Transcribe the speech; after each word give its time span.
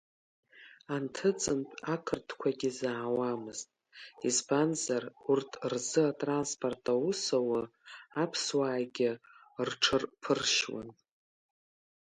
Анҭыҵынтә 0.93 1.73
ақырҭқәагьы 1.93 2.69
заауамызт, 2.79 3.69
избанзар 4.27 5.03
урҭ 5.29 5.51
рзы 5.71 6.01
атранспорт 6.11 6.83
аус 6.93 7.21
аур, 7.37 7.65
аԥсуаагьы 8.23 9.11
рҽырԥыршьуан. 9.67 10.89